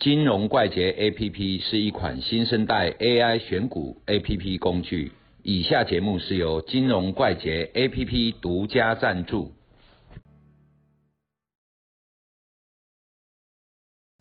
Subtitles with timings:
[0.00, 5.12] 金融怪杰 APP 是一款新生代 AI 选股 APP 工具。
[5.42, 9.52] 以下节目是由金融怪杰 APP 独家赞助。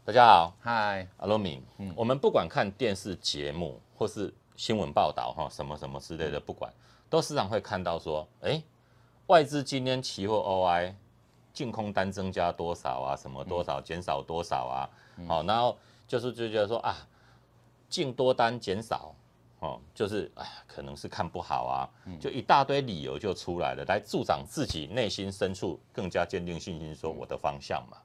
[0.03, 1.63] 大家好，嗨，阿罗米。
[1.77, 6.73] 嗯，我们不管看电视节目或是新闻报道哈，什么什么之类的，不管，
[7.09, 8.61] 都时常会看到说，哎，
[9.27, 10.93] 外资今天期货 OI
[11.53, 13.15] 净空单增加多少啊？
[13.15, 14.89] 什么多少减少多少啊？
[15.27, 15.77] 好，然后
[16.07, 16.95] 就是就觉得说啊，
[17.89, 19.13] 净多单减少，
[19.59, 21.89] 哦，就是哎呀，可能是看不好啊，
[22.19, 27.97] 就一大堆理由就出来了，来助长自己内心深处更加坚定信心，说我的方向嘛。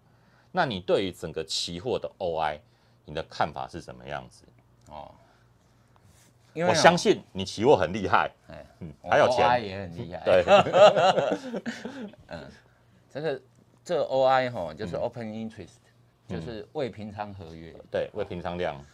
[0.50, 2.58] 那你对于整个期货的 OI，
[3.04, 4.45] 你的看法是什么样子？
[4.88, 5.10] 哦，
[6.52, 10.45] 因我相信你期货很厉害，哎，嗯，还有钱也很厉害，对，
[12.28, 12.50] 嗯，
[13.14, 13.42] 这个
[13.84, 15.76] 这个 OI 哈，就是 Open Interest，
[16.26, 18.84] 就是未平仓合约，对，未平仓量，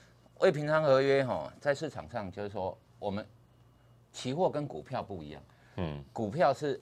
[0.41, 3.27] 未平仓合约哈，在市场上就是说，我们
[4.13, 5.43] 期货跟股票不一样，
[5.77, 6.81] 嗯，股票是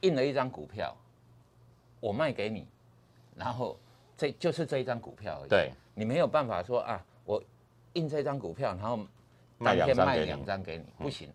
[0.00, 0.96] 印了一张股票，
[2.00, 2.66] 我卖给你，
[3.36, 3.78] 然后。
[4.16, 5.48] 这就是这一张股票而已。
[5.48, 7.42] 对，你没有办法说啊，我
[7.94, 9.00] 印这张股票，然后
[9.58, 11.28] 当天卖两张给你，不行。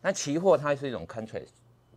[0.00, 1.48] 那期货它是一种 contract，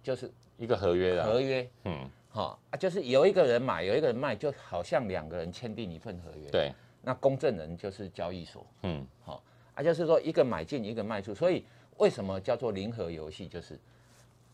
[0.01, 1.69] 就是一个合约的合约。
[1.83, 6.49] 嗯，好啊，就是有一个人买，有一个人卖，就好像两个人签订一份合约。
[6.49, 6.71] 对，
[7.01, 8.65] 那公证人就是交易所。
[8.83, 9.43] 嗯，好
[9.75, 11.35] 啊，就是说一个买进，一个卖出。
[11.35, 11.65] 所以
[11.97, 13.47] 为什么叫做零和游戏？
[13.47, 13.79] 就是。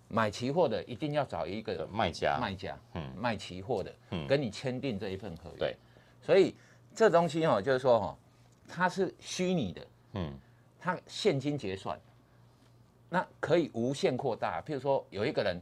[0.08, 5.58] 买期货的一定要找一个卖家，卖家，嗯，卖期货的，嗯，跟你签订这一份合约。
[5.58, 5.76] 对，
[6.22, 6.56] 所以
[6.94, 8.18] 这东西哈，就是说哈，
[8.68, 10.32] 它是虚拟的，嗯，
[10.80, 12.00] 它现金结算，
[13.10, 14.62] 那可以无限扩大。
[14.62, 15.60] 譬如说，有一个人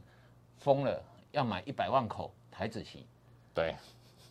[0.58, 1.02] 疯了，
[1.34, 3.04] 要买一百万口台子期，
[3.52, 3.74] 对，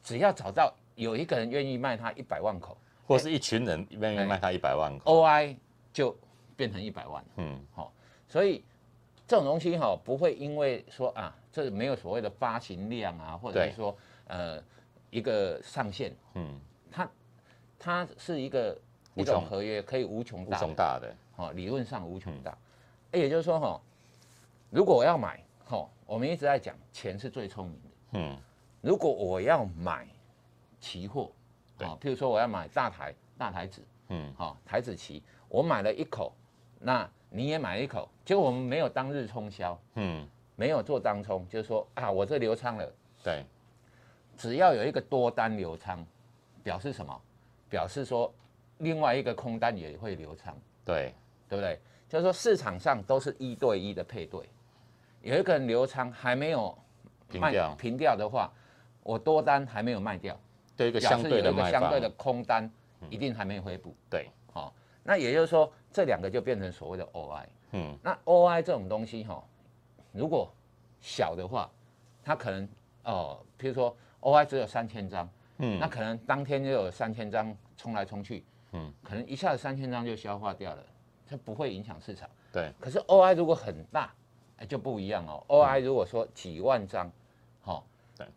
[0.03, 5.55] 只要找到有一个人愿意卖他一百万口，或是一群人愿意卖他一百万口，OI
[5.93, 6.15] 就
[6.55, 7.93] 变成一百万，嗯，好，
[8.27, 8.63] 所以。
[9.25, 13.97] 这种东西哈不会因为说啊，这没有所谓的发行量啊，或者是说
[14.27, 14.61] 呃
[15.09, 16.59] 一个上限，嗯，
[16.91, 17.09] 它
[17.79, 18.77] 它是一个
[19.15, 22.55] 一种合约，可以无穷大，无穷大的，哦，理论上无穷大。
[23.11, 23.81] 哎，也就是说哈，
[24.69, 28.37] 如果我要买，哈，我们一直在讲钱是最聪明的，嗯，
[28.81, 30.07] 如果我要买
[30.79, 31.31] 期货，
[31.79, 36.33] 啊，譬如说我要买大台大台子，嗯，好台子期，我买了一口，
[36.79, 37.09] 那。
[37.35, 40.23] 你也买一口，结果我们没有当日冲销，嗯，
[40.55, 42.93] 没有做当冲，就是说啊，我这流仓了，
[43.23, 43.43] 对，
[44.37, 46.05] 只要有一个多单流仓，
[46.61, 47.21] 表示什么？
[47.67, 48.31] 表示说
[48.77, 51.11] 另外一个空单也会流仓，对，
[51.49, 51.79] 对不对？
[52.07, 54.47] 就是说市场上都是一对一的配对，
[55.23, 56.77] 有一个人流仓还没有
[57.27, 58.51] 平掉，平掉的话，
[59.01, 60.39] 我多单还没有卖掉，
[60.77, 62.69] 对一个相对的一个相对的空单
[63.09, 64.71] 一定还没回补，对，好，
[65.03, 65.71] 那也就是说。
[65.95, 69.43] 这两个就变成所谓的 OI，嗯，那 OI 这种东西哈，
[70.11, 70.51] 如果
[71.01, 71.69] 小的话，
[72.23, 72.67] 它可能
[73.03, 75.29] 哦，譬如说 OI 只有三千张，
[75.59, 80.83] 嗯，那可能当天就有三千张冲来冲去，嗯，可能一下子三千张就消化掉了，
[81.29, 82.27] 它不会影响市场。
[82.51, 84.11] 对，可是 OI 如果很大，
[84.57, 87.11] 哎就不一样哦，OI 如果说几万张，
[87.61, 87.85] 好，
[88.17, 88.27] 对，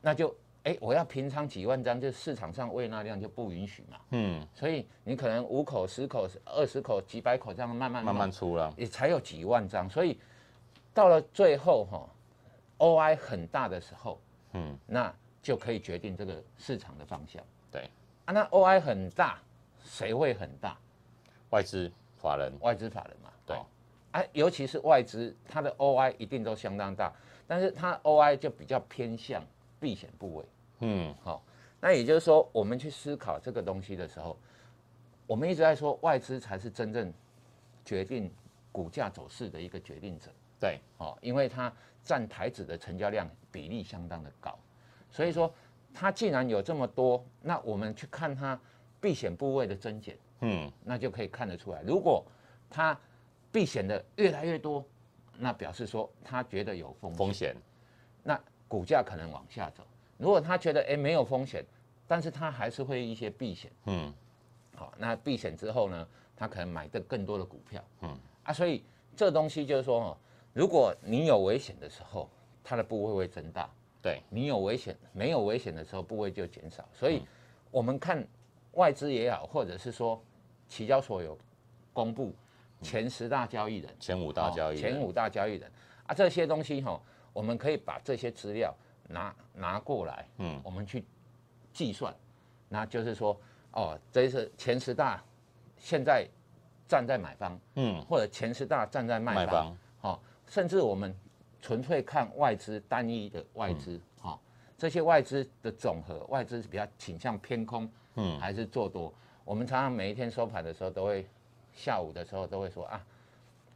[0.00, 0.34] 那就。
[0.64, 3.98] 哎，我要平仓几万张，就市场上喂纳量就不允许嘛。
[4.10, 9.90] 嗯，所以你可能五口、十口、二十口、几百口这样慢慢慢慢出了，也才有几万张。
[9.90, 10.20] 所以
[10.94, 12.08] 到了最后哈
[12.78, 14.20] ，OI 很大的时候，
[14.52, 15.12] 嗯，那
[15.42, 17.42] 就可以决定这个市场的方向。
[17.68, 17.90] 对
[18.26, 19.40] 啊，那 OI 很大，
[19.82, 20.78] 谁会很大？
[21.50, 23.30] 外资法人，外资法人嘛。
[24.12, 27.12] 对，啊，尤其是外资，它的 OI 一定都相当大，
[27.46, 29.42] 但是它 OI 就比较偏向。
[29.80, 30.44] 避险部位，
[30.78, 31.42] 嗯，好，
[31.80, 34.38] 那也就是说，我们去思考这个东西的时候，
[35.26, 37.12] 我们一直在说外资才是真正
[37.84, 38.32] 决定
[38.70, 40.30] 股价走势的一个决定者，
[40.60, 41.72] 对，哦，因为它
[42.04, 44.56] 占台子的成交量比例相当的高，
[45.10, 45.52] 所以说
[45.92, 48.56] 它既然有这么多，那我们去看它
[49.00, 52.24] 避险部位的增减，嗯，那就可以看得出来，如果
[52.70, 52.96] 它
[53.52, 54.84] 避险的越来越多，
[55.38, 57.54] 那表示说他觉得有风风险，
[58.24, 58.40] 那。
[58.68, 59.84] 股价可能往下走，
[60.16, 61.62] 如果他觉得哎没有风险，
[62.08, 64.10] 但是他还是会一些避险，嗯，
[64.74, 68.18] 好，那避险之后呢，他可能买的更多的股票，嗯。
[68.44, 68.82] 啊，所以
[69.14, 70.16] 这东西就是说哦，
[70.54, 72.30] 如果你有危险的时候，
[72.64, 73.68] 它的部位会增大，
[74.00, 74.22] 对。
[74.30, 77.22] 你有危险没有危险的时候，部位就减少，所以
[77.70, 78.26] 我们看
[78.72, 80.18] 外资也好，或者是说
[80.66, 81.36] 期交所有
[81.92, 82.34] 公布
[82.82, 85.70] 前十大交易人、前五大交易前五大交易人
[86.06, 87.00] 啊，这些东西哈。
[87.34, 88.74] 我们可以把这些资料
[89.08, 91.02] 拿拿过来，嗯，我们去
[91.72, 92.14] 计算，
[92.68, 93.34] 那就是说，
[93.70, 95.24] 哦，这是前十大
[95.78, 96.28] 现在
[96.86, 101.16] 站在买方，嗯，或者前十大站在卖方，哦，甚至我们
[101.58, 104.38] 纯粹看外资单一的外资，哈、
[104.76, 109.10] 这些外资的总和，外资是比较倾向偏空，嗯还是做多？
[109.42, 111.26] 我们常常每一天收盘的时候都会，
[111.74, 113.04] 下午的时候都会说啊，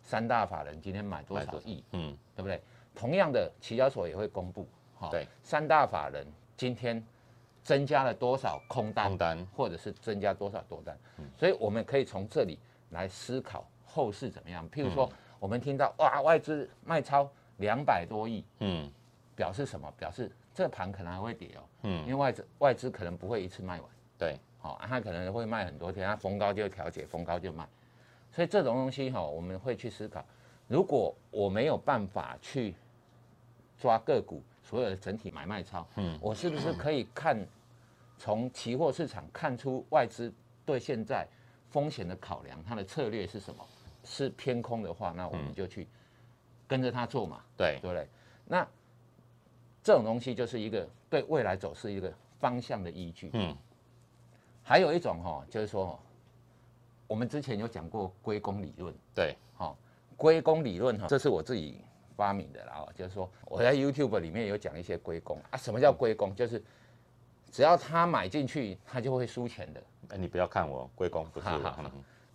[0.02, 1.58] 三大法人今天买多少少？
[1.64, 2.60] 亿，嗯，对不对？
[2.94, 4.66] 同样的，期交所也会公布，
[4.98, 6.26] 哈对，三大法人
[6.56, 7.04] 今天
[7.62, 10.96] 增加了多少空单，空单，或者是增加多少多单，
[11.36, 12.58] 所以我们可以从这里
[12.90, 14.68] 来思考后市怎么样。
[14.70, 17.28] 譬如说，我们听到哇，外资卖超
[17.58, 18.90] 两百多亿，嗯。
[19.34, 19.92] 表示什么？
[19.98, 22.06] 表示这盘可能还会跌哦，嗯。
[22.06, 27.68] 因嗯，为外资外资可能不会一次卖完，对，好、啊，它可能会卖很多天，它逢高就调节，逢高就卖，
[28.32, 30.24] 所以这种东西哈、我们会去思考，
[30.68, 32.74] 如果我没有办法去
[33.78, 37.46] 抓个股所有的整体买卖超，嗯我是不是可以看
[38.18, 40.32] 从期货市场看出外资
[40.64, 41.26] 对现在
[41.70, 43.66] 风险的考量，它的策略是什么？
[44.04, 45.88] 是偏空的话，那我们就去
[46.68, 48.08] 跟着它做嘛，对，对不对？
[48.44, 48.64] 那
[49.82, 53.30] 这种东西就是一个对未来走势一个方向的依据。
[53.32, 53.56] 嗯
[54.62, 55.98] 还有一种哈、就是说哦，
[57.06, 59.74] 我们之前有讲过归功理论，对，哈、
[60.16, 61.80] 归功理论哈，这是我自己
[62.16, 66.34] 发明的啦，哦，就是说我在 YouTube 里面有讲一些归功啊，什么叫归功？
[66.34, 66.62] 就是
[67.50, 71.46] 只要他买进去，他就会输钱的，哎，你不要看我，归功不是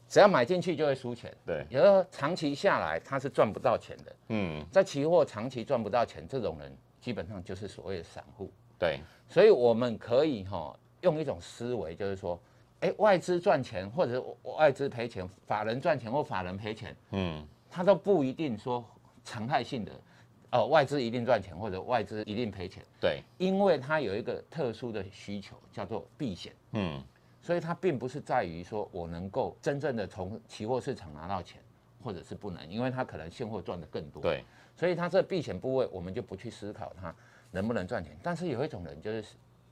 [0.07, 1.33] 只要买进去就会输钱。
[1.45, 8.51] 对，有的长期下来他是赚不到钱的，嗯，在期货长期赚不到钱，这种人基本上就是所谓的散户。
[8.77, 12.37] 对，所以我们可以哈、用一种思维，就是说，
[12.81, 14.23] 哎，外资赚钱或者是
[14.57, 18.83] 外资赔钱，法人赚钱或法人赔钱，嗯它都不一定说
[19.23, 19.91] 常态性的，
[20.51, 27.01] 哦，外资一定赚钱或者外资一定赔钱，对，因为它有一个特殊的需求叫做避险，嗯
[27.39, 31.61] 所以它并不是在于说我能够真正的从期货市场拿到钱，
[32.03, 34.43] 或者是不能，因为它可能现货赚的更多，对，
[34.75, 37.13] 所以它这避险部位我们就不去思考它
[37.51, 38.17] 能不能赚钱。
[38.23, 39.23] 但是有一种人就是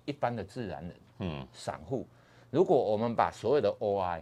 [0.05, 0.95] 一般的自然人。
[1.21, 2.07] 嗯散户，
[2.49, 4.21] 如果我们把所有的 OI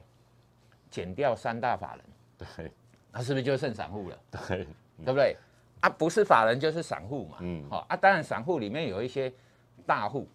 [0.89, 2.05] 减掉三大法人，
[2.37, 2.71] 对
[3.11, 4.17] 那是不是就剩散户了？
[4.31, 4.67] 对，
[5.03, 5.35] 对不对？
[5.79, 7.37] 啊，不是法人就是散户嘛。
[7.41, 9.31] 嗯好、啊，当然散户里面有一些
[9.85, 10.27] 大户，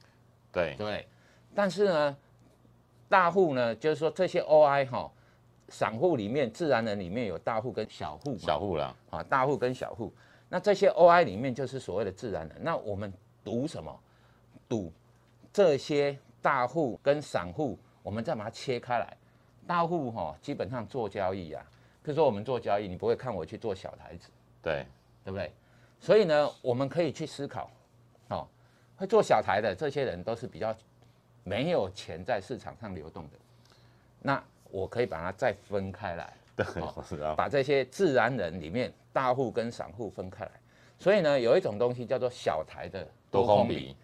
[0.52, 1.08] 对对？
[1.54, 2.16] 但是呢，
[3.08, 5.10] 大户呢，就是说这些 OI 哈、
[5.68, 10.12] 散户里面自然人里面有大户跟小户，小户啦，啊，大户跟小户，
[10.48, 12.56] 那这些 OI 里面就是所谓的自然人。
[12.60, 13.12] 那我们
[13.44, 14.00] 赌什么？
[14.68, 14.92] 赌
[15.52, 19.16] 这些大户跟散户，我们再把它切开来。
[19.66, 21.64] 大户哈、基本上做交易啊，
[22.02, 24.28] 比如说我们做交易，你不会看我去做小台子，
[24.60, 24.84] 对，
[25.24, 25.52] 对不对？
[26.00, 27.70] 所以呢，我们可以去思考，
[28.28, 28.46] 哦，
[28.96, 30.74] 会做小台的这些人都是比较
[31.44, 33.38] 没有钱在市场上流动的。
[34.20, 40.50] 那我可以把它再分开来， 对，好我知道，把这些自然人里面大户跟散户分开来。
[40.98, 43.96] 所以呢，有一种东西叫做小台的多空比，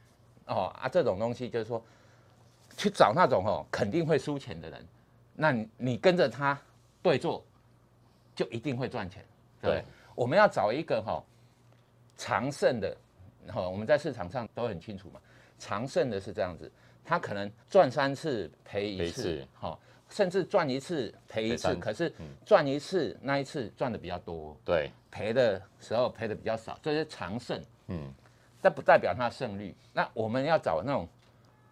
[0.47, 1.83] 哦啊，这种东西就是说，
[2.79, 4.87] 去找那种哦肯定会输钱的人，
[5.35, 6.57] 那你你跟着他
[7.03, 7.45] 对做，
[8.37, 9.25] 就一定会赚钱，
[9.61, 9.85] 对？
[10.15, 11.21] 我们要找一个哈、
[12.17, 12.97] 长胜的，
[13.49, 15.21] 哈、我们在市场上都很清楚嘛，
[15.59, 16.71] 长胜的是这样子，
[17.05, 27.61] 他可能赚三次赔一次赔一次，哈、甚至赚一次赔一次，可是嗯赚一次那一次赚的比较多，对，赔的时候赔的比较少，这是长胜。
[27.89, 28.15] 嗯
[28.61, 29.75] 但不代表他胜率。
[29.93, 31.09] 那我们要找那种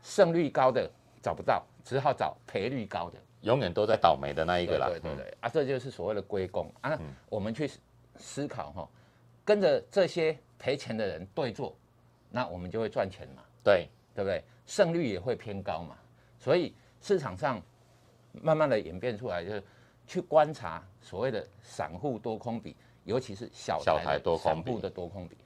[0.02, 0.88] 胜率高的
[1.26, 3.18] 找不到，只好找赔率高的。
[3.40, 6.96] 永远都在倒霉的那一个啦，嗯对对对，啊，这就是所谓的归功啊。
[7.28, 7.68] 我们去
[8.14, 8.88] 思考哈，
[9.44, 11.76] 跟着这些赔钱的人对坐，
[12.30, 14.40] 那我们就会赚钱嘛，对，对不对？
[14.66, 15.96] 胜率也会偏高嘛。
[16.38, 17.60] 所以市场上
[18.30, 19.60] 慢慢的演变出来，就是
[20.06, 25.36] 去观察所谓的散户多空比，尤其是小小台多空比散户的多空比。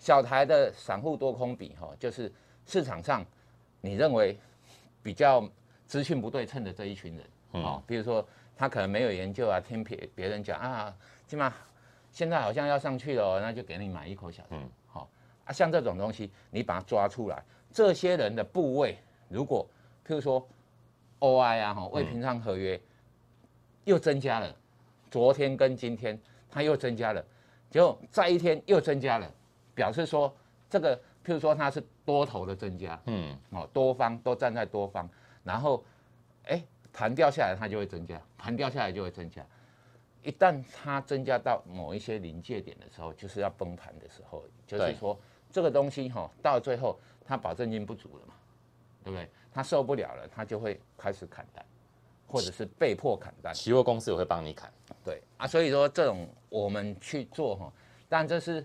[0.00, 2.32] 小台的散户多空比哈，就是
[2.66, 3.24] 市场上
[3.80, 4.36] 你认为
[5.02, 5.48] 比较
[5.86, 7.26] 资讯不对称的这一群人，
[7.62, 8.26] 哦，比如说
[8.56, 10.94] 他可能没有研究啊，听别别人讲啊，
[11.26, 11.52] 起码
[12.10, 14.68] 现在好像要上去了哦，那就给你买一口小台，嗯。
[14.86, 15.08] 好、
[15.44, 19.66] 啊，像这种东西你把它抓出来，这些人的部位，如果
[20.06, 20.46] 譬如说
[21.20, 22.80] OI 啊，哈，未平仓合约
[23.84, 24.54] 又增加了，
[25.10, 26.18] 昨天跟今天
[26.50, 27.24] 它又增加了，
[27.70, 29.30] 结果再一天又增加了，
[29.74, 30.34] 表示说
[30.68, 35.06] 这个譬如说它是多头的增加，嗯哦，多方都站在多方，
[35.44, 35.84] 然后，
[36.44, 39.44] 哎，盘掉下来它就会增加，盘掉下来就会增加。
[40.22, 48.32] 一旦它增加到某一些临界点的时候，就是要崩盘的时候，就是说这个东西哈、到最后它保证金不足了嘛，
[49.04, 49.30] 对对不对？
[49.52, 51.64] 它受不了了，它就会开始砍单，
[52.26, 53.52] 或者是被迫砍单。
[53.52, 54.72] 期货公司也会帮你砍。
[55.04, 57.72] 对啊，所以说这种我们去做哈，
[58.08, 58.64] 当然这是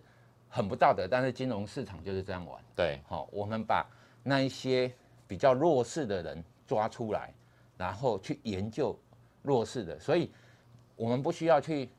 [0.56, 2.64] 很不道德，但是金融市场就是这样玩。
[2.76, 3.84] 对，好，我们把
[4.22, 4.94] 那一些
[5.28, 7.34] 比较弱势的人抓出来，
[7.76, 8.96] 然后去研究
[9.42, 10.32] 弱势的，所以
[10.96, 11.90] 我们不需要去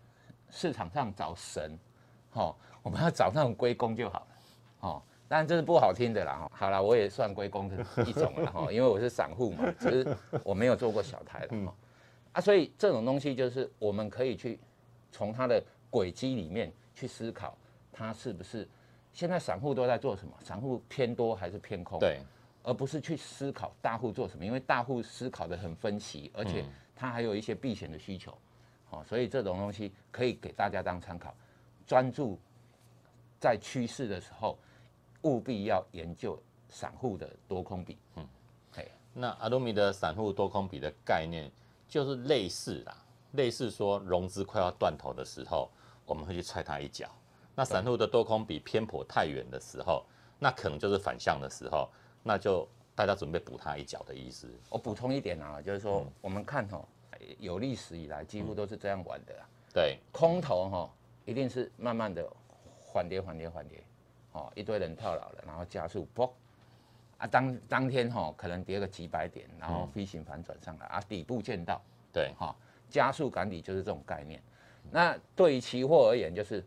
[0.51, 1.77] 市场上找神，
[2.31, 4.27] 好，我们要找那种归公就好了，
[4.79, 11.75] 好，当然这是不好听的啦，哈，好了，我也算归公的一种了，哈，因为我是散户嘛，只是我没有做过小台的，哈，
[12.35, 14.61] 啊，所以这种东西就是我们可以去
[15.11, 17.59] 从它的轨迹里面去思考，
[17.95, 18.69] 它是不是
[19.13, 20.35] 现在散户都在做什么？
[20.43, 22.01] 散户偏多还是偏空？
[22.01, 22.21] 对，
[22.65, 26.65] 而不是去思考大户做什么，因为大户思考的很分析，而且
[26.97, 28.37] 他还有一些避险的需求，
[28.91, 31.33] 好、所以这种东西可以给大家当参考，
[31.87, 32.37] 专注
[33.39, 34.59] 在趋势的时候，
[35.23, 36.37] 务必要研究
[36.69, 38.27] 散户的多空比，嗯，
[38.73, 41.49] 嘿，那阿多米的散户多空比的概念
[41.87, 42.97] 就是类似啦，
[43.33, 45.71] 类似说融资快要断头的时候，
[46.05, 47.09] 我们会去踹他一脚。
[47.55, 50.05] 那散户的多空比偏颇太远的时候，
[50.39, 51.89] 那可能就是反向的时候，
[52.23, 54.49] 那就大家准备补他一脚的意思。
[54.71, 56.85] 我补充一点啊，就是说我们看哦，
[57.39, 59.47] 有历史以来几乎都是这样玩的啦。
[59.73, 60.91] 对，空头哈、
[61.25, 62.29] 一定是慢慢的
[62.81, 63.83] 缓跌缓跌缓跌，
[64.33, 66.33] 哦，一堆人套牢了，然后加速啵，
[67.19, 71.81] 啊当当天哈、可能跌个几百点，然后飞行反转上来，啊底部见到，
[72.13, 72.55] 对，哈、
[72.89, 74.41] 加速赶底就是这种概念。
[74.91, 76.65] 那对于期货而言，就是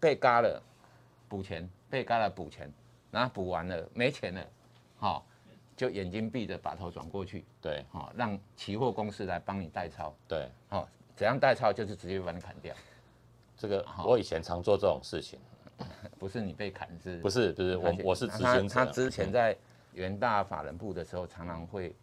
[0.00, 0.62] 被嘎了
[1.28, 2.72] 补钱，被嘎了补钱，
[3.10, 4.46] 然后补完了没钱了，
[4.98, 5.26] 好、
[5.76, 11.72] 就眼睛闭着把头转过去，对，好、让期货公司来帮你代操，对，好、怎样代操？
[11.72, 12.74] 就是直接把你砍掉。
[13.56, 15.40] 这个我以前常做这种事情，
[16.18, 17.18] 不是你被砍是？
[17.20, 19.56] 不是不是，我我是执他行者，他之前在
[19.92, 21.94] 元大法人部的时候，常常会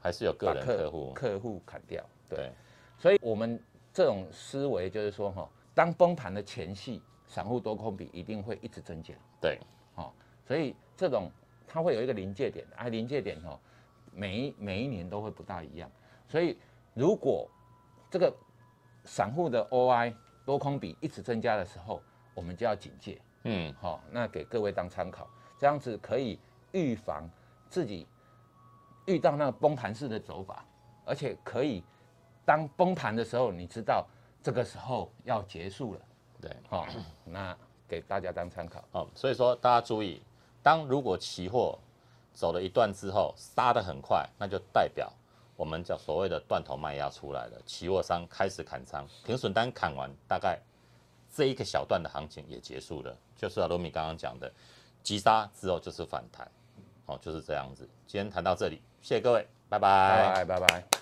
[0.00, 2.04] 还是有个把人客户，客户砍掉。
[2.28, 2.52] 对，对，
[2.96, 3.60] 所以我们
[3.92, 9.14] 这种思维就是说，哈，当崩盘的前戏，散户多空比一定会一直增加。
[9.40, 9.60] 对，
[9.94, 10.12] 哦，
[10.44, 11.30] 所以这种
[11.66, 13.56] 它会有一个临界点，啊，临界点哦，
[14.12, 15.88] 每一每一年都会不大一样。
[16.26, 16.58] 所以
[16.92, 17.48] 如果
[18.10, 18.34] 这个
[19.04, 20.12] 散户的 OI
[20.44, 22.02] 多空比一直增加的时候，
[22.34, 23.20] 我们就要警戒。
[23.44, 26.36] 嗯，好、那给各位当参考，这样子可以
[26.72, 27.30] 预防
[27.68, 28.08] 自己
[29.06, 30.64] 遇到那个崩盘式的走法，
[31.04, 31.84] 而且可以
[32.44, 34.04] 当崩盘的时候，你知道
[34.42, 36.00] 这个时候要结束了。
[36.40, 36.50] 对。
[36.68, 36.86] 好、
[37.24, 37.56] 那
[37.88, 38.82] 给大家当参考。
[38.92, 40.22] 哦，所以说大家注意，
[40.62, 41.78] 当如果期货
[42.32, 45.12] 走了一段之后杀得很快，那就代表
[45.56, 50.58] 我们叫所谓的断头卖压出来了，期货商开始砍仓，平损单砍完，大概
[51.32, 54.50] 这一个小段的行情也结束了，就是阿罗米刚刚讲的，
[55.02, 56.50] 急杀之后就是反弹，
[57.06, 57.88] 哦，就是这样子。
[58.06, 60.99] 今天谈到这里，谢谢各位，拜拜拜拜拜拜。